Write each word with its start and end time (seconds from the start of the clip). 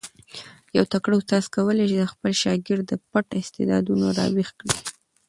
یو 0.77 0.83
تکړه 0.93 1.13
استاد 1.17 1.45
کولای 1.55 1.85
سي 1.91 1.97
د 1.99 2.03
خپل 2.13 2.31
شاګرد 2.41 2.87
پټ 3.11 3.27
استعدادونه 3.41 4.07
را 4.17 4.25
ویښ 4.35 4.49
کړي. 4.59 4.75